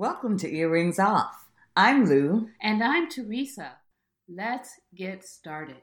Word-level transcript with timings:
Welcome 0.00 0.36
to 0.40 0.54
Earrings 0.54 0.98
Off. 0.98 1.48
I'm 1.74 2.04
Lou. 2.04 2.50
And 2.60 2.84
I'm 2.84 3.08
Teresa. 3.08 3.78
Let's 4.28 4.78
get 4.94 5.24
started. 5.24 5.80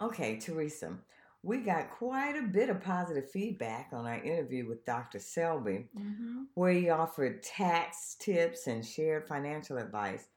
Okay, 0.00 0.38
Teresa, 0.38 0.96
we 1.42 1.58
got 1.58 1.90
quite 1.90 2.36
a 2.36 2.42
bit 2.46 2.68
of 2.68 2.80
positive 2.80 3.30
feedback 3.30 3.90
on 3.92 4.06
our 4.06 4.22
interview 4.22 4.66
with 4.68 4.84
Dr. 4.84 5.18
Selby, 5.18 5.88
Mm-hmm. 5.98 6.42
where 6.54 6.72
he 6.72 6.90
offered 6.90 7.42
tax 7.42 8.16
tips 8.18 8.66
and 8.66 8.84
shared 8.84 9.26
financial 9.26 9.78
advice. 9.78 10.28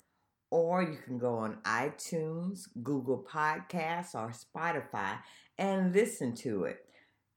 or 0.51 0.83
you 0.83 0.99
can 1.05 1.19
go 1.19 1.35
on 1.37 1.57
iTunes, 1.65 2.69
Google 2.83 3.27
Podcasts, 3.29 4.15
or 4.15 4.31
Spotify 4.33 5.19
and 5.59 5.93
listen 5.95 6.35
to 6.37 6.65
it. 6.65 6.85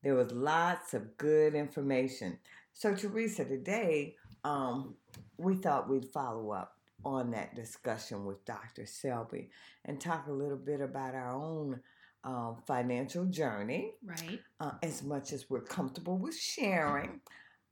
There 0.02 0.14
was 0.14 0.30
lots 0.30 0.92
of 0.94 1.16
good 1.16 1.54
information. 1.54 2.38
So, 2.74 2.94
Teresa, 2.94 3.44
today 3.46 4.14
um, 4.44 4.94
we 5.38 5.54
thought 5.56 5.88
we'd 5.88 6.04
follow 6.06 6.50
up 6.52 6.74
on 7.04 7.30
that 7.32 7.54
discussion 7.56 8.24
with 8.26 8.44
Dr. 8.44 8.84
Selby 8.86 9.48
and 9.86 9.98
talk 10.00 10.26
a 10.28 10.32
little 10.32 10.56
bit 10.58 10.80
about 10.80 11.14
our 11.14 11.32
own 11.32 11.80
um, 12.22 12.56
financial 12.66 13.24
journey 13.24 13.94
Right. 14.04 14.40
uh, 14.60 14.72
as 14.82 15.02
much 15.02 15.32
as 15.32 15.48
we're 15.48 15.62
comfortable 15.62 16.18
with 16.18 16.36
sharing. 16.36 17.20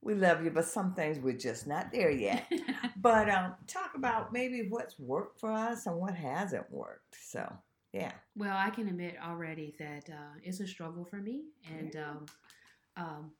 We 0.06 0.14
love 0.14 0.44
you, 0.44 0.52
but 0.52 0.64
some 0.66 0.94
things 0.94 1.18
we're 1.18 1.36
just 1.36 1.66
not 1.66 1.90
there 1.90 2.10
yet. 2.12 2.46
But 2.96 3.28
um, 3.28 3.54
talk 3.66 3.92
about 3.96 4.32
maybe 4.32 4.66
what's 4.68 4.98
worked 4.98 5.38
for 5.40 5.50
us 5.52 5.86
and 5.86 5.96
what 5.96 6.14
hasn't 6.14 6.70
worked. 6.70 7.16
So, 7.20 7.52
yeah. 7.92 8.12
well, 8.36 8.56
I 8.56 8.70
can 8.70 8.86
admit 8.88 9.16
already 9.22 9.74
that 9.78 10.08
uh, 10.08 10.34
it's 10.42 10.60
a 10.60 10.66
struggle 10.66 11.04
for 11.04 11.16
me, 11.16 11.44
and 11.70 11.92
Yeah. 11.94 12.04
um, 12.10 12.27
um, 12.96 13.32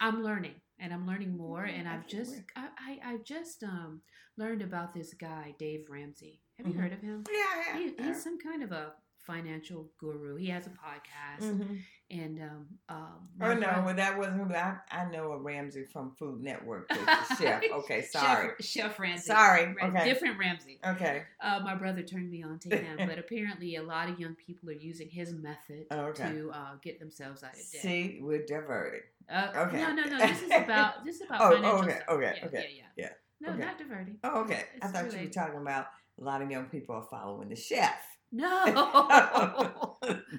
I'm 0.00 0.22
learning, 0.22 0.54
and 0.78 0.92
I'm 0.94 1.06
learning 1.06 1.36
more. 1.36 1.66
Yeah, 1.66 1.74
and 1.74 1.88
I've 1.88 2.06
just. 2.06 2.34
I, 2.56 2.68
I, 2.78 2.98
I 3.12 3.16
just 3.24 3.62
um, 3.64 4.00
learned 4.36 4.62
about 4.62 4.94
this 4.94 5.12
guy, 5.14 5.54
Dave 5.58 5.86
Ramsey. 5.90 6.40
Have 6.56 6.66
you 6.68 6.74
Mhm. 6.74 6.80
heard 6.80 6.92
of 6.92 7.00
him? 7.00 7.24
Yeah, 7.30 7.78
He, 7.78 7.94
he's 8.02 8.22
some 8.22 8.38
kind 8.38 8.62
of 8.62 8.72
a 8.72 8.92
financial 9.26 9.90
guru. 9.98 10.36
He 10.36 10.48
has 10.48 10.66
a 10.66 10.70
podcast, 10.70 11.50
hmm 11.56 11.74
and 12.10 12.40
um, 12.42 12.66
um, 12.90 13.28
Oh 13.40 13.54
no, 13.54 13.60
brother- 13.60 13.82
well 13.86 13.94
that 13.94 14.18
wasn't 14.18 14.36
who 14.46 14.54
I, 14.54 14.76
I 14.90 15.06
know 15.10 15.32
a 15.32 15.38
Ramsay 15.38 15.84
from 15.84 16.14
Food 16.18 16.42
Network, 16.42 16.90
chef. 17.38 17.62
Okay, 17.72 18.02
sorry, 18.02 18.50
Chef, 18.60 18.66
Chef 18.66 18.98
Ramsay. 18.98 19.22
sorry. 19.26 19.66
Right, 19.74 19.84
Okay, 19.90 20.04
Different 20.04 20.38
Ramsey. 20.38 20.78
okay, 20.86 21.22
Uh, 21.40 21.60
my 21.64 21.74
brother 21.74 22.02
turned 22.02 22.30
me 22.30 22.42
on 22.42 22.58
to 22.60 22.76
him, 22.76 22.98
but 23.08 23.18
apparently 23.18 23.76
a 23.76 23.82
lot 23.82 24.10
of 24.10 24.20
young 24.20 24.34
people 24.34 24.68
are 24.68 24.72
using 24.74 25.08
his 25.08 25.32
method 25.32 25.86
Okay. 25.90 26.32
to 26.32 26.50
uh, 26.52 26.74
get 26.82 26.98
themselves 27.00 27.42
out 27.42 27.52
of 27.52 27.56
debt. 27.72 27.80
See, 27.80 28.18
we're 28.20 28.44
diverting. 28.44 29.00
Uh, 29.30 29.50
okay. 29.56 29.78
No, 29.78 29.92
no, 29.94 30.04
no. 30.04 30.18
This 30.18 30.42
is 30.42 30.50
about 30.64 31.04
this 31.06 31.16
is 31.16 31.22
about 31.22 31.40
Oh, 31.40 31.54
financial 31.54 31.78
okay, 31.84 31.90
stuff. 31.96 32.08
okay, 32.10 32.34
yeah, 32.40 32.46
okay, 32.46 32.56
yeah, 32.76 32.82
yeah. 32.96 33.04
yeah. 33.04 33.08
No, 33.40 33.54
Okay. 33.54 33.64
not 33.64 33.78
diverting. 33.78 34.18
Oh, 34.22 34.40
okay. 34.42 34.64
I 34.82 34.86
It's 34.86 34.92
thought 34.92 35.12
you 35.12 35.18
were 35.18 35.32
talking 35.32 35.60
about 35.62 35.86
a 36.20 36.22
lot 36.22 36.42
of 36.42 36.50
young 36.50 36.66
people 36.66 36.94
are 36.94 37.06
following 37.10 37.48
the 37.48 37.56
chef. 37.56 37.94
No, 38.32 38.64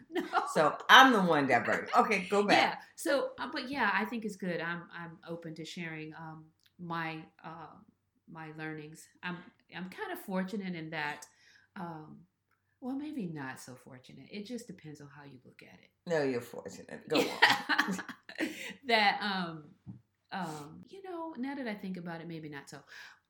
no. 0.09 0.23
So 0.53 0.75
I'm 0.89 1.13
the 1.13 1.21
one 1.21 1.47
diverting. 1.47 1.89
Okay, 1.95 2.27
go 2.29 2.43
back. 2.43 2.57
Yeah. 2.57 2.75
So, 2.95 3.29
uh, 3.39 3.47
but 3.51 3.69
yeah, 3.69 3.91
I 3.93 4.05
think 4.05 4.25
it's 4.25 4.35
good. 4.35 4.59
I'm 4.61 4.83
I'm 4.97 5.19
open 5.29 5.53
to 5.55 5.65
sharing 5.65 6.13
um, 6.15 6.45
my 6.79 7.19
uh, 7.45 7.75
my 8.29 8.49
learnings. 8.57 9.07
I'm 9.21 9.37
I'm 9.75 9.89
kind 9.89 10.11
of 10.11 10.19
fortunate 10.19 10.75
in 10.75 10.89
that. 10.89 11.25
Um, 11.75 12.21
well, 12.81 12.95
maybe 12.95 13.27
not 13.27 13.61
so 13.61 13.75
fortunate. 13.75 14.25
It 14.31 14.45
just 14.45 14.67
depends 14.67 14.99
on 14.99 15.07
how 15.15 15.23
you 15.23 15.39
look 15.45 15.61
at 15.61 15.79
it. 15.79 15.89
No, 16.09 16.23
you're 16.23 16.41
fortunate. 16.41 17.07
Go 17.07 17.19
on. 17.19 17.97
that 18.87 19.19
um 19.21 19.63
um 20.31 20.83
you 20.89 21.01
know 21.03 21.33
now 21.37 21.53
that 21.53 21.67
i 21.67 21.73
think 21.73 21.97
about 21.97 22.19
it 22.19 22.27
maybe 22.27 22.49
not 22.49 22.67
so 22.67 22.79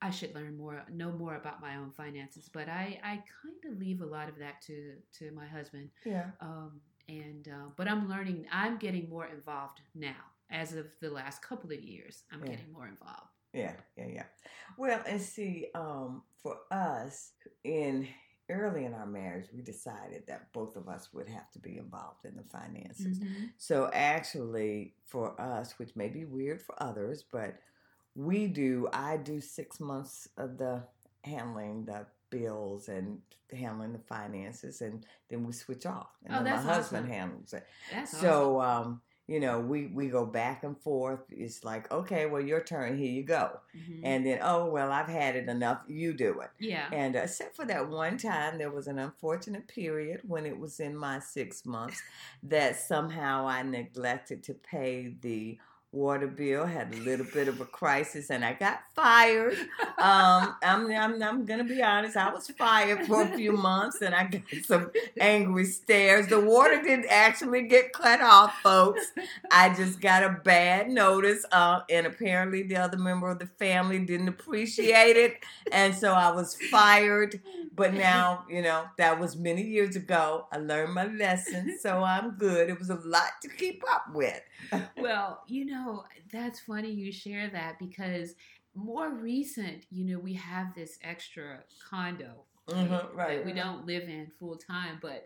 i 0.08 0.10
should 0.10 0.34
learn 0.36 0.56
more 0.58 0.84
know 0.92 1.12
more 1.24 1.36
about 1.36 1.62
my 1.62 1.76
own 1.76 1.92
finances 1.92 2.50
but 2.58 2.68
i 2.68 3.00
i 3.04 3.14
kind 3.42 3.62
of 3.74 3.80
leave 3.80 4.02
a 4.02 4.06
lot 4.06 4.28
of 4.30 4.38
that 4.38 4.62
to 4.62 4.94
to 5.18 5.32
my 5.32 5.48
husband 5.48 5.90
Yeah. 6.06 6.28
um 6.42 6.72
and 7.10 7.48
uh, 7.48 7.70
but 7.78 7.88
i'm 7.88 8.08
learning 8.10 8.46
i'm 8.52 8.78
getting 8.78 9.10
more 9.10 9.28
involved 9.28 9.80
now 9.96 10.24
as 10.50 10.74
of 10.74 10.88
the 11.02 11.10
last 11.10 11.42
couple 11.42 11.72
of 11.72 11.80
years 11.82 12.24
i'm 12.32 12.42
Yeah. 12.44 12.52
getting 12.52 12.72
more 12.72 12.88
involved 12.88 13.32
Yeah, 13.54 13.76
yeah, 14.00 14.08
yeah. 14.18 14.28
Well, 14.78 15.02
and 15.08 15.22
see, 15.22 15.68
um, 15.76 16.24
for 16.42 16.56
us, 16.72 17.34
in 17.64 18.08
early 18.50 18.84
in 18.86 18.94
our 18.96 19.06
marriage, 19.06 19.48
we 19.56 19.62
decided 19.62 20.22
that 20.28 20.52
both 20.54 20.76
of 20.76 20.86
us 20.96 21.04
would 21.14 21.30
have 21.38 21.50
to 21.52 21.60
be 21.60 21.78
involved 21.78 22.26
in 22.26 22.36
the 22.36 22.48
finances. 22.58 23.20
So 23.58 23.76
actually, 23.94 24.96
for 25.06 25.40
us, 25.40 25.68
which 25.80 25.96
may 25.96 26.10
be 26.10 26.26
weird 26.26 26.62
for 26.64 26.76
others, 26.90 27.24
but 27.38 27.52
we 28.16 28.48
do. 28.48 28.88
I 28.94 29.18
do 29.18 29.40
six 29.42 29.80
months 29.80 30.28
of 30.38 30.58
the 30.58 30.84
handling 31.24 31.86
the 31.86 32.06
bills 32.30 32.90
and 32.90 33.20
handling 33.52 33.94
the 33.94 34.00
finances, 34.00 34.82
and 34.82 35.06
then 35.30 35.44
we 35.46 35.54
switch 35.54 35.86
off, 35.86 36.10
and 36.26 36.34
Oh, 36.34 36.38
then 36.38 36.46
that's 36.46 36.66
my 36.66 36.74
husband 36.74 37.06
awesome. 37.06 37.12
handles 37.12 37.54
it. 37.54 37.66
that's 37.92 38.18
So, 38.18 38.62
um, 38.62 39.02
you 39.28 39.40
know, 39.40 39.60
we 39.60 39.88
we 39.88 40.10
go 40.10 40.26
back 40.26 40.64
and 40.64 40.78
forth. 40.78 41.22
It's 41.32 41.64
like, 41.64 41.92
okay, 41.92 42.26
well, 42.26 42.42
your 42.42 42.62
turn. 42.62 42.98
Here 42.98 43.12
you 43.12 43.24
go. 43.24 43.60
awesome. 43.76 43.94
Mhm. 43.94 44.00
And 44.04 44.26
then, 44.26 44.40
oh 44.42 44.66
well, 44.66 44.92
I've 44.92 45.08
had 45.08 45.36
it 45.36 45.48
enough. 45.48 45.82
You 45.88 46.14
do 46.14 46.42
it. 46.42 46.50
yeah 46.60 46.88
And 46.92 47.16
uh, 47.16 47.20
except 47.20 47.56
for 47.56 47.66
that 47.66 47.90
one 47.90 48.18
time, 48.18 48.58
there 48.58 48.72
was 48.72 48.88
an 48.88 49.00
unfortunate 49.00 49.68
period 49.68 50.22
when 50.28 50.46
it 50.46 50.58
was 50.60 50.80
in 50.80 50.96
my 50.96 51.20
six 51.20 51.66
months 51.66 52.02
that 52.44 52.76
somehow 52.78 53.48
I 53.48 53.64
neglected 53.64 54.44
to 54.44 54.54
pay 54.54 55.16
the 55.22 55.58
water 55.94 56.28
bill. 56.28 56.66
Had 56.66 56.94
a 56.94 56.98
little 56.98 57.26
bit 57.26 57.48
of 57.48 57.62
a 57.62 57.66
crisis, 57.66 58.30
and 58.30 58.44
I 58.44 58.54
got 58.54 58.82
fired. 58.96 59.58
Um, 59.98 60.56
I'm, 60.62 60.92
I'm 60.92 61.24
I'm 61.24 61.46
gonna 61.46 61.64
be 61.64 61.82
honest. 61.82 62.18
I 62.18 62.34
was 62.34 62.50
fired 62.50 63.06
for 63.06 63.22
a 63.22 63.28
few 63.28 63.54
months, 63.54 64.02
and 64.02 64.14
I 64.14 64.26
got 64.26 64.42
some 64.66 64.92
angry 65.20 65.66
stares. 65.66 66.28
The 66.28 66.40
water 66.40 66.82
didn't 66.82 67.06
actually 67.10 67.68
get 67.68 67.94
cut 67.94 68.20
off, 68.20 68.54
folks. 68.62 69.06
I 69.52 69.74
just 69.74 70.02
got 70.02 70.24
a 70.24 70.42
bad 70.44 70.90
notice, 70.90 71.46
uh, 71.52 71.82
and 71.90 72.06
apparently 72.06 72.64
the 72.64 72.78
other 72.78 72.98
member 72.98 73.30
of 73.30 73.40
the 73.40 73.48
family 73.48 74.00
didn't 74.00 74.28
appreciate 74.28 75.16
it, 75.16 75.38
and 75.72 75.96
so 75.96 76.14
I 76.14 76.32
was 76.32 76.56
fired. 76.70 77.40
But 77.76 77.94
now, 77.94 78.46
you 78.50 78.62
know, 78.62 78.86
that 78.98 79.20
was 79.20 79.36
many 79.36 79.64
years 79.64 79.96
ago. 79.96 80.48
I 80.52 80.58
learned 80.58 80.94
my 80.94 81.06
lesson, 81.06 81.78
so 81.80 82.04
I'm 82.04 82.32
good. 82.32 82.70
It 82.70 82.78
was 82.78 82.90
a 82.90 83.00
lot 83.04 83.32
to 83.42 83.50
keep 83.50 83.84
up 83.90 84.14
with. 84.14 84.42
well, 84.98 85.42
you 85.48 85.66
know, 85.66 86.04
that's 86.32 86.60
funny 86.62 86.92
you 86.92 87.12
share 87.12 87.50
that 87.50 87.80
because 87.80 88.36
more 88.76 89.10
recent, 89.14 89.86
you 89.90 90.06
know, 90.06 90.20
we 90.20 90.34
have 90.34 90.74
this 90.74 90.98
extra 91.04 91.64
condo 91.90 92.46
Mhm, 92.68 92.90
that 92.90 93.16
right, 93.16 93.46
we 93.46 93.54
don't 93.54 93.86
live 93.86 94.04
in 94.04 94.32
full 94.40 94.58
time, 94.58 95.00
but 95.02 95.26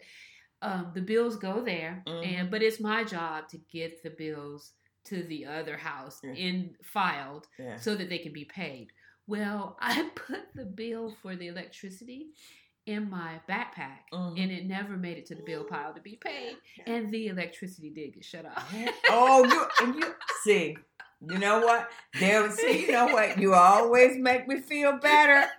um, 0.62 0.92
the 0.94 1.02
bills 1.02 1.36
go 1.36 1.64
there, 1.64 2.04
Mhm. 2.08 2.26
and 2.26 2.52
but 2.52 2.64
it's 2.64 2.80
my 2.80 3.04
job 3.04 3.48
to 3.50 3.58
get 3.72 4.02
the 4.04 4.10
bills 4.10 4.74
to 5.06 5.24
the 5.24 5.46
other 5.46 5.78
house 5.78 6.20
Yeah. 6.24 6.34
in 6.34 6.76
filed 6.84 7.48
Yeah. 7.60 7.78
so 7.78 7.96
that 7.96 8.10
they 8.10 8.18
can 8.18 8.34
be 8.34 8.46
paid. 8.46 8.92
Well, 9.28 9.78
I 9.82 10.10
put 10.16 10.54
the 10.56 10.66
bill 10.66 11.12
for 11.22 11.36
the 11.36 11.48
electricity 11.48 12.34
in 12.88 13.10
my 13.10 13.40
backpack, 13.50 14.00
Mhm. 14.14 14.42
and 14.42 14.52
it 14.52 14.66
never 14.66 14.98
made 14.98 15.18
it 15.18 15.26
to 15.28 15.36
the 15.36 15.44
bill 15.44 15.64
pile 15.66 15.94
to 15.94 16.02
be 16.02 16.16
paid, 16.24 16.58
and 16.86 17.12
the 17.12 17.28
electricity 17.28 17.90
did 17.90 18.14
get 18.14 18.26
shut 18.26 18.46
off. 18.46 18.74
oh, 19.10 19.44
you 19.46 19.86
and 19.86 19.96
you 19.96 20.16
see. 20.44 20.78
You 21.28 21.40
know 21.40 21.60
what? 21.62 21.90
There, 22.20 22.50
see, 22.52 22.86
you 22.86 22.92
know 22.92 23.08
what? 23.08 23.40
You 23.40 23.54
always 23.56 24.18
make 24.18 24.48
me 24.48 24.60
feel 24.60 24.98
better. 25.00 25.50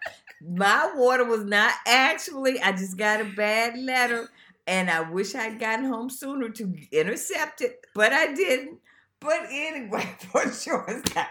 My 0.40 0.92
water 0.94 1.25
was 1.25 1.44
not 1.44 1.75
actually. 1.84 2.60
I 2.60 2.70
just 2.72 2.96
got 2.96 3.20
a 3.20 3.25
bad 3.25 3.76
letter, 3.76 4.31
and 4.69 4.88
I 4.88 5.00
wish 5.00 5.34
I'd 5.34 5.58
gotten 5.58 5.86
home 5.86 6.10
sooner 6.10 6.48
to 6.50 6.74
intercept 6.92 7.60
it, 7.60 7.84
but 7.94 8.12
I 8.12 8.32
didn't. 8.34 8.78
But 9.20 9.46
anyway, 9.50 10.08
for 10.31 10.48
sure, 10.52 10.84
it's 10.86 11.12
cut 11.12 11.26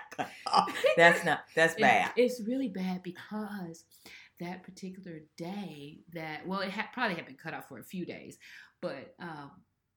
off. 0.45 0.75
That's 0.97 1.23
not. 1.23 1.39
That's 1.55 1.75
It- 1.75 1.79
bad. 1.81 2.11
it's 2.17 2.41
really 2.45 2.67
bad 2.67 3.01
because 3.03 3.85
that 4.39 4.63
particular 4.63 5.19
day 5.38 6.00
that 6.13 6.48
well, 6.48 6.60
it 6.62 6.69
had 6.69 6.88
probably 6.94 7.16
had 7.16 7.25
been 7.25 7.36
cut 7.36 7.54
off 7.54 7.68
for 7.68 7.80
a 7.80 7.84
few 7.84 8.06
days, 8.06 8.38
but 8.81 9.16
um, 9.19 9.51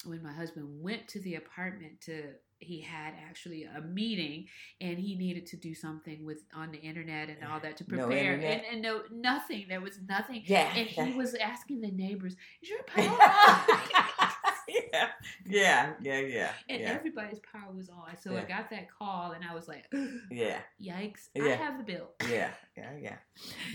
when 0.05 0.23
my 0.23 0.33
husband 0.33 0.67
went 0.83 1.09
to 1.09 1.21
the 1.21 1.35
apartment 1.37 2.01
to 2.03 2.33
he 2.63 2.81
had 2.81 3.15
actually 3.27 3.65
a 3.65 3.81
meeting 3.81 4.47
and 4.83 4.99
he 4.99 5.15
needed 5.17 5.47
to 5.47 5.57
do 5.57 5.75
something 5.75 6.27
with 6.27 6.45
on 6.55 6.71
the 6.71 6.79
internet 6.79 7.31
and 7.31 7.39
all 7.51 7.59
that 7.59 7.77
to 7.79 7.85
prepare 7.85 8.35
internet? 8.35 8.65
and, 8.67 8.75
and 8.75 8.83
no 8.83 9.01
nothing 9.11 9.65
there 9.69 9.81
was 9.81 9.99
nothing 10.07 10.43
Yeah. 10.45 10.71
and 10.77 10.87
he 10.87 11.15
was 11.17 11.35
asking 11.35 11.81
the 11.81 11.91
neighbors 11.91 12.37
is 12.63 12.69
your 12.69 12.83
power 12.87 13.07
on?" 13.09 14.29
yeah, 14.71 15.09
yeah, 15.47 15.93
yeah, 16.01 16.21
yeah. 16.21 16.51
And 16.69 16.83
yeah. 16.83 16.91
everybody's 16.91 17.41
power 17.41 17.73
was 17.75 17.89
on. 17.89 18.17
So 18.21 18.37
I 18.37 18.43
got 18.43 18.71
that 18.71 18.89
call 18.91 19.33
and 19.33 19.45
I 19.45 19.55
was 19.55 19.69
like, 19.69 19.87
yeah. 20.31 20.59
yikes, 20.83 21.29
I 21.41 21.49
have 21.49 21.79
the 21.79 21.85
bill. 21.85 22.11
yeah, 22.31 22.51
yeah, 22.77 22.93
yeah. 23.01 23.17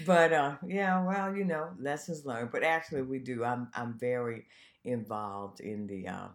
But 0.05 0.33
uh, 0.33 0.55
yeah, 0.65 1.03
well, 1.03 1.35
you 1.35 1.45
know, 1.45 1.69
lessons 1.79 2.25
learned. 2.25 2.51
But 2.51 2.63
actually, 2.63 3.03
we 3.03 3.19
do. 3.19 3.43
I'm 3.43 3.69
I'm 3.73 3.97
very 3.97 4.45
involved 4.83 5.59
in 5.59 5.87
the 5.87 6.07
uh, 6.07 6.27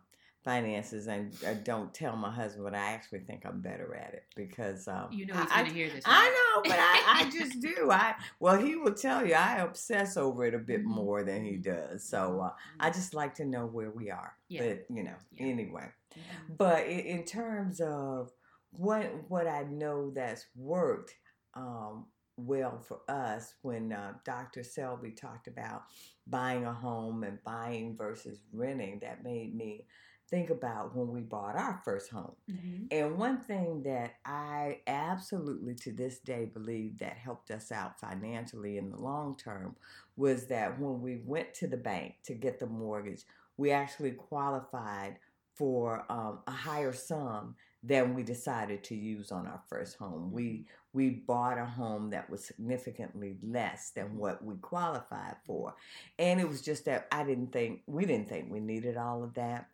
finances, 0.45 1.07
and 1.07 1.33
I 1.47 1.55
don't 1.55 1.93
tell 1.93 2.17
my 2.17 2.31
husband, 2.33 2.65
but 2.65 2.75
I 2.75 2.93
actually 2.93 3.21
think 3.21 3.45
I'm 3.45 3.61
better 3.61 3.95
at 3.95 4.15
it 4.15 4.25
because 4.37 4.89
um, 4.89 5.09
You 5.13 5.27
know 5.27 5.35
I- 5.35 5.41
he's 5.43 5.51
going 5.53 5.67
to 5.67 5.73
hear 5.73 5.91
this. 5.91 6.05
I 6.07 6.29
know, 6.29 6.63
but 6.71 6.79
I, 6.79 7.03
I 7.27 7.31
just 7.39 7.61
do. 7.61 7.91
I 7.91 8.15
well, 8.39 8.59
he 8.59 8.77
will 8.77 8.95
tell 8.95 9.25
you 9.27 9.35
I 9.35 9.57
obsess 9.59 10.17
over 10.17 10.45
it 10.45 10.55
a 10.55 10.59
bit 10.59 10.81
Mhm. 10.83 10.85
more 10.95 11.23
than 11.25 11.45
he 11.45 11.57
does. 11.57 12.05
So 12.09 12.41
uh, 12.41 12.53
I 12.79 12.91
just 12.91 13.15
like 13.15 13.35
to 13.37 13.45
know 13.45 13.67
where 13.67 13.91
we 13.91 14.11
are. 14.11 14.35
Yeah. 14.49 14.63
But 14.67 14.87
you 14.97 15.03
know, 15.05 15.17
Yeah. 15.33 15.47
anyway. 15.47 15.89
Mhm. 16.15 16.57
But 16.57 16.87
in, 16.87 17.01
in 17.01 17.25
terms 17.25 17.81
of 17.81 18.31
what 18.73 19.05
what 19.29 19.47
I 19.47 19.65
know 19.65 20.11
that's 20.11 20.47
worked 20.57 21.15
um, 21.55 22.07
well 22.37 22.79
for 22.81 23.01
us, 23.09 23.55
when 23.63 23.93
uh, 23.93 24.15
Dr. 24.25 24.63
Selby 24.63 25.11
talked 25.11 25.49
about 25.49 25.83
buying 26.27 26.65
a 26.65 26.73
home 26.73 27.25
and 27.25 27.43
buying 27.45 27.97
versus 27.97 28.41
renting, 28.53 29.01
that 29.01 29.23
made 29.25 29.55
me 29.55 29.85
think 30.31 30.51
about 30.51 30.95
when 30.97 31.09
we 31.09 31.21
bought 31.21 31.57
our 31.57 31.81
first 31.85 32.11
home. 32.11 32.37
Mhm. 32.49 32.89
And 32.91 33.19
one 33.19 33.41
thing 33.41 33.83
that 33.83 34.15
I 34.25 34.81
absolutely 34.87 35.75
to 35.77 35.93
this 35.93 36.21
day 36.21 36.45
believe 36.47 36.99
that 36.99 37.17
helped 37.17 37.51
us 37.51 37.73
out 37.73 37.99
financially 38.01 38.79
in 38.79 38.91
the 38.91 38.97
long 38.97 39.37
term 39.37 39.77
was 40.17 40.47
that 40.47 40.79
when 40.79 41.03
we 41.03 41.17
went 41.17 41.55
to 41.55 41.67
the 41.67 41.77
bank 41.77 42.17
to 42.25 42.35
get 42.35 42.59
the 42.59 42.67
mortgage, 42.67 43.25
we 43.57 43.71
actually 43.73 44.13
qualified 44.13 45.19
for 45.55 46.07
um, 46.09 46.41
a 46.47 46.53
higher 46.53 46.93
sum 46.93 47.57
than 47.83 48.15
we 48.15 48.23
decided 48.23 48.85
to 48.85 48.95
use 48.95 49.33
on 49.33 49.47
our 49.47 49.63
first 49.69 49.97
home. 49.97 50.33
We 50.33 50.67
we 50.93 51.11
bought 51.11 51.57
a 51.57 51.65
home 51.65 52.11
that 52.11 52.29
was 52.29 52.45
significantly 52.45 53.39
less 53.43 53.91
than 53.91 54.17
what 54.17 54.45
we 54.45 54.57
qualified 54.57 55.37
for. 55.45 55.75
And 56.19 56.41
it 56.41 56.49
was 56.49 56.63
just 56.63 56.85
that 56.87 57.07
I 57.13 57.23
didn't 57.25 57.53
think 57.53 57.83
we 57.87 58.07
didn't 58.07 58.29
think 58.29 58.51
we 58.51 58.61
needed 58.61 58.97
all 58.97 59.23
of 59.23 59.35
that 59.35 59.69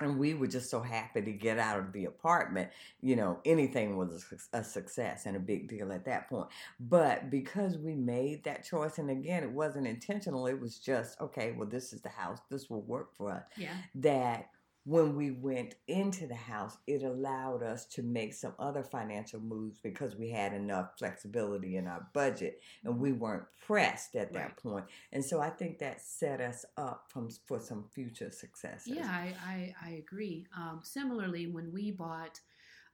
and 0.00 0.18
we 0.18 0.34
were 0.34 0.46
just 0.46 0.70
so 0.70 0.80
happy 0.80 1.20
to 1.22 1.32
get 1.32 1.58
out 1.58 1.78
of 1.78 1.92
the 1.92 2.04
apartment 2.06 2.70
you 3.02 3.14
know 3.16 3.38
anything 3.44 3.96
was 3.96 4.24
a 4.52 4.64
success 4.64 5.26
and 5.26 5.36
a 5.36 5.40
big 5.40 5.68
deal 5.68 5.92
at 5.92 6.04
that 6.04 6.28
point 6.28 6.48
but 6.80 7.30
because 7.30 7.76
we 7.76 7.94
made 7.94 8.42
that 8.44 8.64
choice 8.64 8.98
and 8.98 9.10
again 9.10 9.42
it 9.42 9.50
wasn't 9.50 9.86
intentional 9.86 10.46
it 10.46 10.58
was 10.58 10.78
just 10.78 11.20
okay 11.20 11.54
well 11.56 11.68
this 11.68 11.92
is 11.92 12.00
the 12.00 12.08
house 12.08 12.38
this 12.50 12.70
will 12.70 12.82
work 12.82 13.14
for 13.14 13.32
us 13.32 13.42
Yeah. 13.56 13.74
that 13.96 14.48
when 14.84 15.14
we 15.14 15.30
went 15.30 15.76
into 15.86 16.26
the 16.26 16.34
house, 16.34 16.76
it 16.88 17.02
allowed 17.04 17.62
us 17.62 17.86
to 17.86 18.02
make 18.02 18.34
some 18.34 18.54
other 18.58 18.82
financial 18.82 19.38
moves 19.40 19.78
because 19.78 20.16
we 20.16 20.28
had 20.28 20.52
enough 20.52 20.98
flexibility 20.98 21.76
in 21.76 21.86
our 21.86 22.08
budget 22.12 22.60
and 22.84 22.98
we 22.98 23.12
weren't 23.12 23.44
pressed 23.64 24.16
at 24.16 24.32
that 24.32 24.38
Right. 24.42 24.56
point. 24.56 24.84
And 25.12 25.24
so 25.24 25.40
I 25.40 25.50
think 25.50 25.78
that 25.78 26.00
set 26.00 26.40
us 26.40 26.64
up 26.76 27.04
from, 27.08 27.28
for 27.46 27.60
some 27.60 27.84
future 27.92 28.32
successes. 28.32 28.92
Yeah, 28.96 29.06
I, 29.08 29.34
I, 29.46 29.74
I 29.80 29.90
agree. 29.90 30.46
Um, 30.56 30.80
similarly, 30.82 31.46
when 31.46 31.72
we 31.72 31.92
bought, 31.92 32.40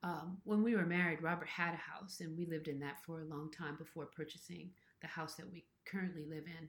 um, 0.02 0.38
when 0.44 0.62
we 0.62 0.76
were 0.76 0.87
married, 0.87 1.23
Robert 1.23 1.49
had 1.49 1.73
a 1.73 1.79
house 1.79 2.20
and 2.20 2.37
we 2.37 2.44
lived 2.44 2.69
in 2.69 2.79
that 2.81 3.02
for 3.05 3.23
a 3.23 3.25
long 3.25 3.50
time 3.50 3.76
before 3.76 4.06
purchasing 4.06 4.70
the 5.00 5.08
house 5.08 5.37
that 5.37 5.50
we 5.50 5.64
currently 5.87 6.25
live 6.29 6.44
in. 6.46 6.69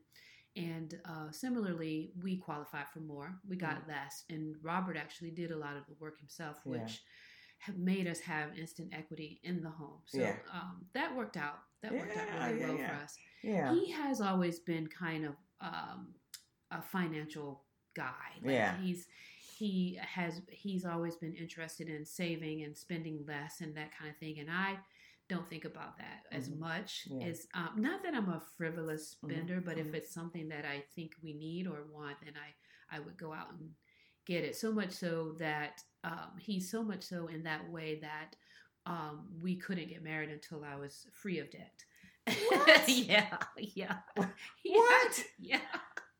And 0.59 0.99
uh, 1.05 1.31
similarly, 1.31 2.11
we 2.21 2.37
qualified 2.37 2.85
for 2.93 2.99
more. 2.99 3.33
We 3.47 3.55
got 3.55 3.87
less. 3.87 4.23
And 4.29 4.55
Robert 4.61 4.97
actually 4.97 5.31
did 5.31 5.51
a 5.51 5.57
lot 5.57 5.77
of 5.77 5.85
the 5.87 5.95
work 5.99 6.19
himself, 6.19 6.57
Yeah. 6.65 6.71
which 6.83 7.01
have 7.59 7.77
made 7.77 8.07
us 8.07 8.19
have 8.21 8.57
instant 8.57 8.93
equity 8.93 9.39
in 9.43 9.61
the 9.61 9.69
home. 9.69 10.01
So 10.05 10.19
Yeah. 10.19 10.35
um, 10.53 10.85
that 10.93 11.15
worked 11.15 11.37
out. 11.37 11.59
That 11.81 11.93
worked 11.93 12.15
out 12.17 12.27
really 12.47 12.59
yeah, 12.59 12.67
well 12.67 12.77
yeah. 12.77 12.97
for 12.97 13.03
us 13.03 13.17
Yeah. 13.41 13.73
he 13.73 13.91
has 13.91 14.19
always 14.21 14.59
been 14.59 14.87
kind 14.87 15.25
of 15.25 15.35
um, 15.61 16.13
a 16.71 16.81
financial 16.81 17.63
guy. 17.95 18.31
Like 18.41 18.51
Yeah. 18.53 18.77
he's 18.81 19.07
he 19.57 19.99
has 20.01 20.41
he's 20.49 20.85
always 20.85 21.15
been 21.17 21.33
interested 21.33 21.89
in 21.89 22.05
saving 22.05 22.63
and 22.63 22.77
spending 22.77 23.25
less 23.27 23.59
and 23.61 23.75
that 23.75 23.91
kind 23.97 24.09
of 24.09 24.17
thing. 24.17 24.39
And 24.39 24.49
I 24.49 24.77
don't 25.29 25.49
think 25.49 25.65
about 25.65 25.97
that 25.99 26.25
as 26.31 26.49
Mhm. 26.49 26.59
much 26.59 27.07
Yeah. 27.09 27.27
as 27.27 27.47
um, 27.53 27.73
not 27.77 28.03
that 28.03 28.15
I'm 28.15 28.29
a 28.29 28.41
frivolous 28.57 29.15
Mhm, 29.23 29.31
spender, 29.31 29.61
but 29.61 29.77
mhm. 29.77 29.87
if 29.87 29.93
it's 29.93 30.13
something 30.13 30.49
that 30.49 30.65
I 30.65 30.81
think 30.95 31.15
we 31.23 31.33
need 31.33 31.67
or 31.67 31.83
want, 31.85 32.19
then 32.21 32.33
I 32.37 32.55
I 32.95 32.99
would 32.99 33.17
go 33.17 33.33
out 33.33 33.51
and 33.53 33.75
get 34.25 34.43
it. 34.43 34.55
So 34.55 34.71
much 34.71 34.91
so 34.91 35.33
that 35.39 35.83
um, 36.03 36.37
he's 36.39 36.69
so 36.71 36.83
much 36.83 37.03
so 37.03 37.27
in 37.27 37.43
that 37.43 37.69
way 37.69 37.99
that 38.01 38.35
um, 38.85 39.27
we 39.41 39.55
couldn't 39.57 39.89
get 39.89 40.03
married 40.03 40.29
until 40.31 40.63
I 40.65 40.75
was 40.75 41.07
free 41.13 41.39
of 41.39 41.51
debt. 41.51 41.85
What? 42.49 42.87
yeah, 42.87 43.37
yeah. 43.57 43.99
What? 44.63 45.23
Yeah. 45.39 45.61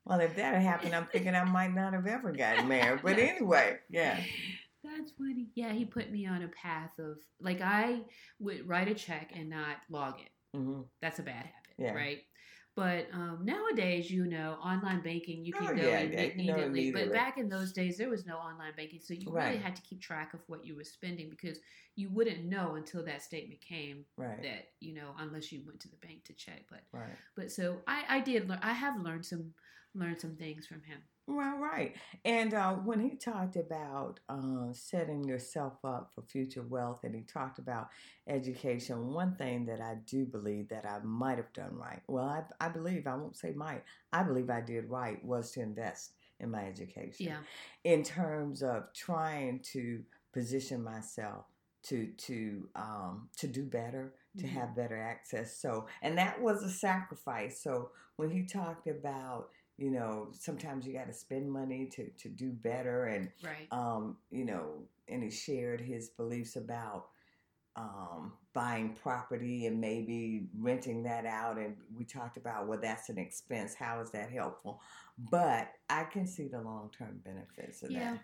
Well, 0.06 0.20
if 0.22 0.36
that 0.36 0.54
had 0.56 0.64
happened, 0.64 0.96
I'm 0.96 1.08
thinking 1.08 1.36
I 1.36 1.44
might 1.44 1.74
not 1.74 1.94
have 1.94 2.08
ever 2.08 2.32
gotten 2.32 2.68
married. 2.68 3.02
But 3.04 3.20
anyway, 3.20 3.80
yeah. 3.90 4.26
That's 5.00 5.12
funny. 5.13 5.50
Yeah, 5.56 5.72
he 5.74 5.86
put 5.86 6.12
me 6.12 6.25
on 6.28 6.44
a 6.44 6.50
path 6.50 7.00
of 7.00 7.19
like 7.40 7.62
I 7.62 8.01
would 8.40 8.68
write 8.68 8.90
a 8.90 8.94
check 8.96 9.31
and 9.36 9.50
not 9.50 9.78
log 9.90 10.19
it. 10.19 10.30
hmm 10.54 10.81
That's 11.01 11.19
a 11.19 11.24
bad 11.24 11.46
habit, 11.46 11.78
Yeah. 11.78 11.94
right? 11.94 12.19
But 12.75 13.07
um, 13.13 13.40
nowadays, 13.44 14.12
you 14.12 14.25
know, 14.25 14.57
online 14.63 15.01
banking, 15.01 15.46
you 15.46 15.54
can 15.54 15.68
Oh, 15.68 15.74
go 15.74 15.81
yeah, 15.81 16.01
in 16.01 16.12
yeah, 16.12 16.24
you 16.36 16.46
know 16.46 16.63
immediately. 16.63 16.92
But 16.94 17.13
back 17.13 17.38
in 17.38 17.50
those 17.50 17.74
days, 17.74 17.98
there 17.98 18.10
was 18.10 18.25
no 18.25 18.38
online 18.38 18.74
banking, 18.78 19.00
so 19.01 19.13
you 19.13 19.31
Right. 19.31 19.46
really 19.48 19.57
had 19.60 19.75
to 19.75 19.81
keep 19.81 20.01
track 20.01 20.34
of 20.34 20.42
what 20.48 20.66
you 20.66 20.75
were 20.75 20.84
spending 20.84 21.30
because 21.30 21.60
you 21.95 22.10
wouldn't 22.10 22.45
know 22.45 22.75
until 22.75 23.04
that 23.06 23.24
statement 23.24 23.62
came 23.62 24.06
Right. 24.18 24.40
that 24.44 24.68
you 24.80 24.94
know 24.94 25.13
unless 25.19 25.52
you 25.52 25.63
went 25.66 25.80
to 25.81 25.90
the 25.90 25.98
bank 25.98 26.25
to 26.25 26.34
check. 26.34 26.66
But 26.69 26.81
Right. 26.94 27.18
but 27.35 27.52
so 27.52 27.83
I 27.88 28.04
I 28.09 28.19
did 28.21 28.50
learn. 28.50 28.59
I 28.62 28.74
have 28.74 29.02
learned 29.02 29.26
some 29.26 29.54
learned 29.96 30.22
some 30.22 30.36
things 30.36 30.66
from 30.68 30.81
him. 30.84 31.00
Well, 31.28 31.58
right. 31.58 31.96
And 32.26 32.54
uh, 32.56 32.74
when 32.74 33.00
he 33.00 33.16
talked 33.16 33.56
about 33.56 34.19
uh, 34.30 34.74
setting 34.74 35.24
yourself 35.26 35.74
up 35.84 36.12
for 36.16 36.24
future 36.24 36.64
wealth 36.64 37.02
and 37.04 37.14
he 37.14 37.22
talked 37.22 37.60
about 37.60 37.90
education, 38.28 39.14
one 39.14 39.36
thing 39.36 39.66
that 39.68 39.80
I 39.80 39.98
do 40.06 40.26
believe 40.26 40.69
that 40.69 40.86
I 40.86 41.00
might 41.04 41.38
have 41.38 41.54
done 41.54 41.76
right, 41.76 42.02
well, 42.08 42.26
I, 42.26 42.66
I 42.66 42.69
believe, 42.69 43.06
I 43.08 43.16
won't 43.16 43.36
say 43.38 43.52
might, 43.52 43.84
I 44.12 44.24
believe 44.24 44.50
I 44.50 44.62
did 44.62 44.90
right, 44.90 45.24
was 45.24 45.52
to 45.52 45.62
invest 45.62 46.14
in 46.40 46.50
my 46.50 46.66
education. 46.66 47.28
Yeah. 47.28 47.40
In 47.84 48.04
terms 48.04 48.64
of 48.64 48.92
trying 48.94 49.60
to 49.74 50.02
position 50.34 50.84
myself 50.84 51.46
to 51.81 52.08
to 52.18 52.68
um, 52.76 53.30
to 53.38 53.48
do 53.48 53.64
better, 53.64 54.14
to 54.38 54.46
Mhm. 54.46 54.50
have 54.50 54.76
better 54.76 54.98
access. 54.98 55.58
So, 55.62 55.88
and 56.02 56.18
that 56.18 56.42
was 56.42 56.62
a 56.64 56.69
sacrifice. 56.69 57.62
So 57.64 57.92
when 58.18 58.30
he 58.30 58.46
talked 58.46 58.88
about 58.88 59.50
you 59.80 59.92
know, 59.92 60.28
sometimes 60.33 60.86
you 60.86 60.94
got 60.94 61.07
to 61.07 61.14
spend 61.14 61.50
money 61.50 61.88
to, 61.94 62.09
to 62.09 62.28
do 62.28 62.52
better. 62.52 63.06
And, 63.06 63.30
Right. 63.42 63.68
um, 63.71 64.18
you 64.30 64.44
know, 64.44 64.83
and 65.07 65.24
he 65.24 65.31
shared 65.31 65.80
his 65.80 66.09
beliefs 66.09 66.57
about 66.57 67.07
um, 67.78 68.33
buying 68.54 68.94
property 68.94 69.68
and 69.68 69.80
maybe 69.80 70.50
renting 70.57 71.04
that 71.04 71.26
out. 71.26 71.57
And 71.57 71.78
we 71.95 72.04
talked 72.04 72.36
about, 72.36 72.68
well, 72.68 72.80
that's 72.81 73.07
an 73.07 73.18
expense. 73.18 73.74
How 73.74 74.02
is 74.02 74.12
that 74.12 74.31
helpful? 74.31 74.81
But 75.31 75.71
I 75.90 76.04
can 76.04 76.28
see 76.28 76.50
the 76.50 76.62
long 76.62 76.92
term 76.98 77.21
benefits 77.24 77.81
of 77.81 77.92
Yeah. 77.92 78.12
that. 78.16 78.19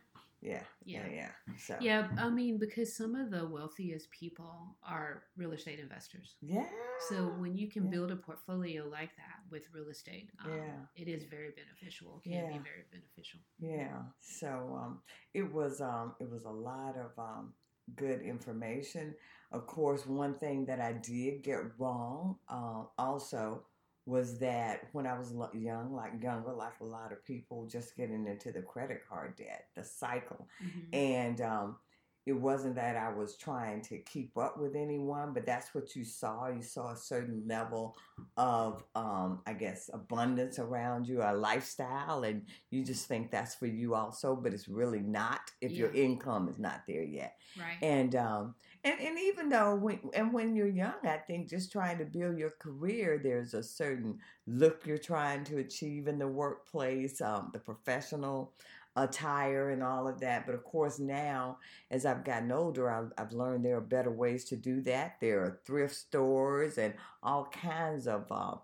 Yeah, 0.46 0.64
yeah, 0.86 1.08
Yeah. 1.08 1.14
yeah. 1.16 1.32
So, 1.58 1.76
Yeah, 1.82 2.08
I 2.18 2.30
mean, 2.30 2.58
because 2.60 2.96
some 2.96 3.16
of 3.16 3.32
the 3.32 3.48
wealthiest 3.48 4.12
people 4.12 4.78
are 4.84 5.24
real 5.36 5.54
estate 5.54 5.80
investors. 5.80 6.36
yeah. 6.42 6.68
So 7.10 7.16
when 7.42 7.58
you 7.58 7.68
can 7.70 7.86
Yeah. 7.86 7.92
build 7.92 8.12
a 8.12 8.16
portfolio 8.16 8.88
like 8.88 9.16
that 9.18 9.40
with 9.50 9.64
real 9.74 9.90
estate, 9.90 10.30
um, 10.44 10.52
Yeah. 10.52 10.86
it 10.96 11.08
is 11.08 11.24
very 11.26 11.52
beneficial. 11.52 12.20
Can 12.24 12.32
Yeah. 12.34 12.48
be 12.58 12.60
very 12.60 12.86
beneficial. 12.92 13.40
Yeah. 13.58 14.04
So 14.20 14.50
um, 14.82 15.02
it 15.34 15.52
was 15.52 15.82
um, 15.82 16.16
it 16.20 16.30
was 16.30 16.46
a 16.46 16.52
lot 16.52 16.96
of 16.98 17.12
um, 17.20 17.54
good 17.96 18.22
information. 18.22 19.16
Of 19.52 19.68
course, 19.68 20.06
one 20.06 20.36
thing 20.38 20.66
that 20.66 20.80
I 20.80 20.94
did 20.94 21.42
get 21.44 21.78
wrong 21.80 22.40
uh, 22.48 22.86
also 22.98 23.66
was 24.06 24.38
that 24.40 24.88
when 24.92 25.08
I 25.08 25.18
was 25.18 25.34
young, 25.54 25.94
like 25.94 26.22
younger, 26.22 26.54
like 26.54 26.80
a 26.80 26.86
lot 26.86 27.12
of 27.12 27.24
people, 27.26 27.66
just 27.68 27.96
getting 27.98 28.28
into 28.28 28.52
the 28.52 28.62
credit 28.62 29.02
card 29.10 29.36
debt, 29.36 29.66
the 29.76 29.84
cycle, 29.84 30.48
Mhm. 30.64 30.94
and 30.94 31.42
um, 31.42 31.78
it 32.26 32.34
wasn't 32.34 32.76
that 32.76 32.98
I 32.98 33.10
was 33.14 33.38
trying 33.38 33.82
to 33.84 34.00
keep 34.00 34.36
up 34.36 34.60
with 34.60 34.76
anyone, 34.76 35.32
but 35.32 35.46
that's 35.46 35.76
what 35.76 35.96
you 35.96 36.04
saw. 36.04 36.48
You 36.48 36.64
saw 36.64 36.92
a 36.92 36.98
certain 36.98 37.44
level 37.48 37.96
of, 38.36 38.84
um, 38.96 39.42
I 39.46 39.54
guess, 39.54 39.92
abundance 39.94 40.58
around 40.58 41.08
you, 41.08 41.22
a 41.22 41.34
lifestyle, 41.34 42.24
and 42.24 42.42
you 42.72 42.84
just 42.84 43.08
think 43.08 43.30
that's 43.30 43.54
for 43.54 43.68
you 43.68 43.94
also, 43.94 44.36
but 44.36 44.54
it's 44.54 44.68
really 44.68 45.02
not 45.02 45.52
if 45.62 45.72
your 45.72 45.92
income 45.94 46.50
is 46.50 46.58
not 46.58 46.82
there 46.88 47.04
yet. 47.04 47.38
Right. 47.60 47.78
And 47.84 48.16
um, 48.16 48.56
and 48.84 49.00
and 49.00 49.20
even 49.20 49.50
though 49.50 49.76
when 49.76 50.00
and 50.14 50.34
when 50.34 50.56
you're 50.56 50.68
young, 50.68 50.96
I 51.04 51.18
think 51.18 51.50
just 51.50 51.72
trying 51.72 52.00
to 52.00 52.06
build 52.06 52.40
your 52.40 52.54
career, 52.60 53.20
there's 53.22 53.54
a 53.54 53.62
certain 53.62 54.18
look 54.48 54.82
you're 54.86 54.98
trying 54.98 55.44
to 55.46 55.60
achieve 55.60 56.08
in 56.08 56.18
the 56.18 56.28
workplace, 56.28 57.22
um, 57.22 57.52
the 57.54 57.60
professional 57.60 58.54
attire 58.96 59.72
and 59.72 59.84
all 59.84 60.08
of 60.08 60.20
that. 60.22 60.46
But 60.46 60.56
of 60.56 60.64
course, 60.64 61.00
now 61.00 61.58
as 61.92 62.06
I've 62.06 62.24
gotten 62.24 62.52
older, 62.52 62.90
I've, 62.90 63.12
I've 63.18 63.34
learned 63.34 63.66
there 63.66 63.78
are 63.78 63.82
better 63.82 64.12
ways 64.12 64.46
to 64.46 64.56
do 64.56 64.82
that. 64.82 65.18
There 65.20 65.42
are 65.42 65.60
thrift 65.66 65.96
stores 65.96 66.78
and 66.78 66.94
all 67.22 67.46
kinds 67.46 68.08
of 68.08 68.26
uh, 68.32 68.56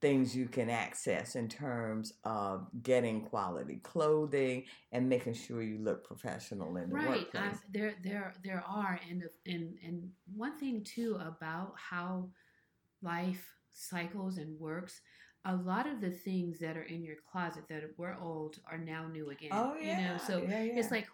things 0.00 0.34
you 0.34 0.46
can 0.46 0.70
access 0.70 1.36
in 1.36 1.48
terms 1.48 2.14
of 2.24 2.66
getting 2.82 3.22
quality 3.22 3.76
clothing 3.82 4.64
and 4.92 5.08
making 5.08 5.34
sure 5.34 5.62
you 5.62 5.78
look 5.78 6.04
professional 6.04 6.76
in 6.76 6.88
the 6.88 6.94
right. 6.96 7.08
workplace. 7.08 7.42
I, 7.54 7.58
there, 7.70 7.94
there, 8.02 8.34
there 8.42 8.64
are, 8.66 8.98
and 9.08 9.24
and 9.46 9.74
and 9.84 10.10
one 10.34 10.58
thing 10.58 10.82
too 10.84 11.18
about 11.20 11.74
how 11.76 12.30
life 13.02 13.46
cycles 13.72 14.38
and 14.38 14.58
works. 14.58 15.00
A 15.44 15.56
lot 15.56 15.86
of 15.86 16.00
the 16.00 16.10
things 16.10 16.58
that 16.58 16.76
are 16.76 16.82
in 16.82 17.02
your 17.02 17.16
closet 17.30 17.64
that 17.68 17.82
were 17.96 18.16
old 18.20 18.60
are 18.70 18.78
now 18.78 19.06
new 19.08 19.30
again. 19.30 19.50
Oh 19.52 19.74
yeah, 19.80 19.98
you 19.98 20.04
know, 20.04 20.18
so 20.18 20.38
yeah, 20.48 20.62
yeah. 20.62 20.72
it's 20.78 20.90
like 20.90 21.08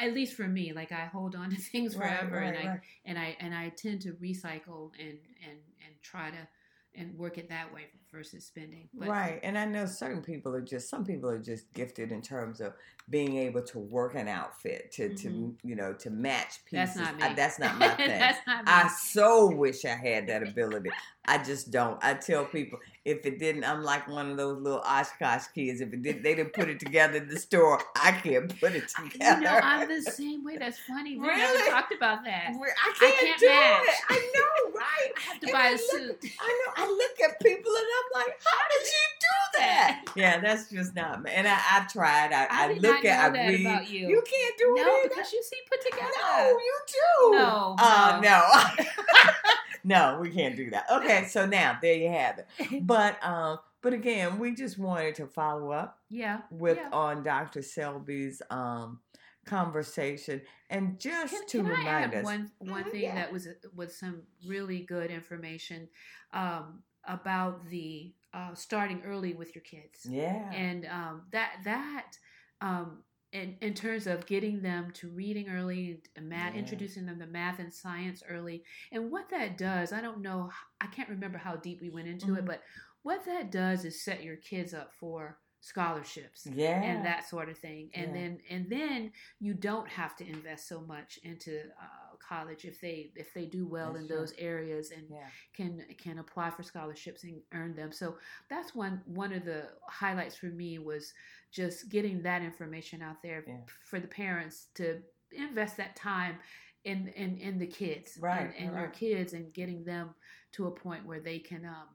at 0.00 0.14
least 0.14 0.34
for 0.34 0.48
me, 0.48 0.72
like 0.72 0.92
I 0.92 1.06
hold 1.06 1.34
on 1.36 1.50
to 1.50 1.56
things 1.60 1.94
forever, 1.94 2.36
right, 2.36 2.46
and 2.48 2.56
I 2.56 2.66
right. 2.70 2.80
and 3.04 3.18
I 3.18 3.36
and 3.40 3.54
I 3.54 3.68
tend 3.70 4.00
to 4.02 4.12
recycle 4.14 4.90
and 4.98 5.18
and 5.46 5.58
and 5.84 5.94
try 6.02 6.30
to 6.30 6.48
and 6.94 7.16
work 7.16 7.38
it 7.38 7.48
that 7.48 7.72
way 7.72 7.86
versus 8.10 8.44
spending. 8.44 8.88
But 8.92 9.08
right, 9.08 9.40
and 9.42 9.56
I 9.56 9.64
know 9.64 9.86
certain 9.86 10.22
people 10.22 10.54
are 10.54 10.60
just 10.60 10.90
some 10.90 11.04
people 11.04 11.28
are 11.30 11.38
just 11.38 11.72
gifted 11.72 12.12
in 12.12 12.20
terms 12.20 12.60
of 12.60 12.74
being 13.08 13.36
able 13.36 13.62
to 13.62 13.78
work 13.78 14.14
an 14.14 14.28
outfit 14.28 14.92
to 14.92 15.14
to 15.14 15.28
Mhm. 15.28 15.56
you 15.62 15.74
know 15.74 15.94
to 15.94 16.10
match 16.10 16.64
pieces. 16.66 16.94
That's 16.94 16.96
not 16.96 17.16
me. 17.16 17.22
I- 17.22 17.34
that's 17.34 17.58
not 17.58 17.78
my 17.78 17.88
thing. 17.96 18.08
That's 18.08 18.46
not 18.46 18.64
me. 18.64 18.72
I 18.72 18.88
so 18.88 19.54
wish 19.54 19.84
I 19.84 19.94
had 19.94 20.26
that 20.28 20.42
ability. 20.46 20.90
I 21.24 21.38
just 21.42 21.70
don't. 21.70 22.02
I 22.04 22.14
tell 22.14 22.44
people 22.44 22.78
if 23.04 23.26
it 23.26 23.38
didn't, 23.40 23.64
I'm 23.64 23.82
like 23.82 24.06
one 24.08 24.30
of 24.30 24.36
those 24.36 24.60
little 24.62 24.80
Oshkosh 24.80 25.46
kids. 25.54 25.80
If 25.80 25.92
it 25.92 26.02
did, 26.02 26.22
they 26.22 26.34
didn't 26.36 26.52
put 26.52 26.68
it 26.68 26.78
together 26.78 27.16
in 27.18 27.28
the 27.28 27.38
store. 27.38 27.80
I 27.96 28.12
can't 28.12 28.48
put 28.60 28.72
it 28.76 28.84
together. 28.88 29.40
You 29.40 29.44
know, 29.44 29.60
I'm 29.62 29.88
the 29.88 30.02
same 30.02 30.44
way. 30.44 30.56
That's 30.58 30.78
funny. 30.78 31.18
We 31.18 31.26
never 31.26 31.58
talked 31.70 31.92
about 31.92 32.24
that. 32.24 32.48
I 32.48 32.52
can't, 32.52 32.62
I 33.02 33.10
can't 33.20 33.40
do 33.40 33.46
match. 33.48 33.82
it. 33.82 33.94
I 34.10 34.32
know, 34.34 34.72
right? 34.78 35.12
I 35.16 35.20
have 35.32 35.40
to 35.40 35.46
And 35.46 35.52
buy 35.52 35.58
I 35.60 35.68
a 35.68 35.72
look- 35.72 35.80
suit. 36.20 36.30
I 36.40 36.62
know. 36.66 36.84
I 36.84 36.88
look 36.88 37.30
at 37.30 37.40
people 37.40 37.72
and 37.72 37.86
I'm 37.98 38.22
like, 38.24 38.40
how 38.44 38.58
did 38.70 38.86
you 38.86 39.04
do 39.20 39.58
that? 39.58 40.04
Yeah, 40.14 40.40
that's 40.40 40.68
just 40.70 40.94
not 40.94 41.22
me. 41.22 41.30
And 41.34 41.48
I, 41.48 41.58
I've 41.72 41.90
tried. 41.90 42.32
I, 42.32 42.44
I 42.44 42.68
I, 42.68 42.72
look 42.74 43.02
at. 43.04 43.34
I 43.34 43.46
read. 43.48 43.60
about 43.62 43.88
you. 43.90 44.08
You 44.08 44.22
can't 44.30 44.58
do 44.58 44.74
No, 44.76 44.82
it. 44.82 44.86
either. 45.06 45.08
because 45.08 45.32
you 45.32 45.42
see 45.42 45.56
put 45.70 45.80
together. 45.82 46.10
No, 46.22 46.48
you 46.50 46.78
do. 46.86 47.36
No, 47.38 47.76
Uh, 47.78 48.20
no. 48.22 48.28
no. 48.28 48.84
no, 49.84 50.18
we 50.20 50.30
can't 50.30 50.56
do 50.56 50.70
that. 50.70 50.86
Okay, 50.90 51.26
so 51.26 51.46
now 51.46 51.78
there 51.80 51.94
you 51.94 52.08
have 52.08 52.38
it. 52.38 52.46
But 52.86 53.22
um, 53.24 53.58
but 53.82 53.92
again, 53.92 54.38
we 54.38 54.54
just 54.54 54.78
wanted 54.78 55.14
to 55.16 55.26
follow 55.26 55.70
up 55.72 55.98
yeah. 56.08 56.42
with 56.50 56.78
yeah. 56.78 56.88
on 56.92 57.22
Dr. 57.22 57.60
Selby's 57.62 58.42
um 58.50 59.00
conversation 59.44 60.40
and 60.70 60.98
just 61.00 61.34
Can, 61.34 61.46
to 61.48 61.58
can 61.58 61.66
remind 61.66 62.14
us. 62.14 62.24
one 62.24 62.50
one 62.58 62.84
Mhm, 62.84 62.90
thing 62.90 63.02
yeah. 63.02 63.14
that 63.16 63.32
was 63.32 63.48
was 63.74 63.96
some 63.96 64.22
really 64.46 64.80
good 64.80 65.10
information 65.10 65.88
um, 66.32 66.82
about 67.04 67.68
the 67.68 68.12
uh, 68.32 68.54
starting 68.54 69.02
early 69.04 69.34
with 69.34 69.54
your 69.54 69.62
kids 69.62 70.06
Yeah. 70.08 70.50
and 70.52 70.86
um, 70.86 71.22
that 71.32 71.50
that 71.64 72.16
um, 72.60 73.02
in 73.32 73.56
in 73.60 73.74
terms 73.74 74.06
of 74.06 74.26
getting 74.26 74.60
them 74.62 74.90
to 74.92 75.08
reading 75.08 75.48
early, 75.48 76.02
and 76.16 76.28
math, 76.28 76.52
Yeah. 76.54 76.60
introducing 76.60 77.06
them 77.06 77.18
to 77.18 77.26
math 77.26 77.58
and 77.58 77.72
science 77.72 78.22
early, 78.28 78.64
and 78.92 79.10
what 79.10 79.28
that 79.30 79.58
does, 79.58 79.92
I 79.92 80.00
don't 80.00 80.20
know, 80.20 80.50
I 80.80 80.86
can't 80.86 81.08
remember 81.08 81.38
how 81.38 81.56
deep 81.56 81.80
we 81.80 81.90
went 81.90 82.08
into 82.08 82.34
it, 82.34 82.42
Mhm. 82.42 82.46
but 82.46 82.62
what 83.02 83.24
that 83.24 83.50
does 83.50 83.84
is 83.84 84.04
set 84.04 84.22
your 84.22 84.36
kids 84.36 84.72
up 84.74 84.92
for 84.94 85.38
scholarships 85.60 86.44
yeah. 86.46 86.82
and 86.82 87.04
that 87.06 87.24
sort 87.28 87.48
of 87.48 87.56
thing 87.56 87.88
and 87.94 88.08
Yeah. 88.08 88.12
then 88.20 88.40
and 88.50 88.68
then 88.68 89.12
you 89.38 89.54
don't 89.54 89.88
have 89.88 90.16
to 90.16 90.26
invest 90.28 90.66
so 90.66 90.80
much 90.80 91.18
into 91.22 91.70
uh, 91.80 92.11
college 92.28 92.64
if 92.64 92.80
they 92.80 93.10
if 93.16 93.32
they 93.34 93.46
do 93.46 93.66
well 93.66 93.92
That's 93.92 94.04
in 94.04 94.10
right. 94.10 94.18
those 94.20 94.34
areas 94.38 94.90
and 94.90 95.04
yeah. 95.10 95.26
can 95.54 95.82
can 95.98 96.18
apply 96.18 96.50
for 96.50 96.62
scholarships 96.62 97.24
and 97.24 97.40
earn 97.52 97.74
them 97.74 97.92
so 97.92 98.16
that's 98.48 98.74
one 98.74 99.02
one 99.06 99.32
of 99.32 99.44
the 99.44 99.68
highlights 99.88 100.36
for 100.36 100.46
me 100.46 100.78
was 100.78 101.12
just 101.50 101.88
getting 101.88 102.22
that 102.22 102.42
information 102.42 103.02
out 103.02 103.22
there 103.22 103.44
Yeah. 103.46 103.56
for 103.84 104.00
the 104.00 104.08
parents 104.08 104.68
to 104.74 105.00
invest 105.32 105.76
that 105.78 105.96
time 105.96 106.36
in 106.84 107.08
in, 107.08 107.36
in 107.38 107.58
the 107.58 107.66
kids 107.66 108.18
Right, 108.20 108.52
and, 108.58 108.68
and 108.68 108.74
right. 108.74 108.92
kids 108.92 109.32
and 109.34 109.52
getting 109.52 109.84
them 109.84 110.10
to 110.52 110.66
a 110.66 110.70
point 110.70 111.06
where 111.06 111.20
they 111.20 111.38
can 111.38 111.64
um, 111.64 111.88